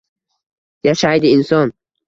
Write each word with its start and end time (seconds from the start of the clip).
Yashaydi 0.89 1.31
inson 1.37 1.77